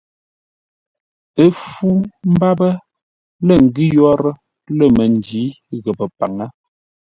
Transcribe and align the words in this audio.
Ə́ 1.43 1.47
fú 1.63 1.87
mbápə́ 2.33 2.71
lə̂ 3.45 3.55
ngʉ́ 3.65 3.87
yórə́ 3.95 4.35
lə̂ 4.77 4.87
məndǐ 4.95 5.41
ghəpə́-paŋə́. 5.83 6.47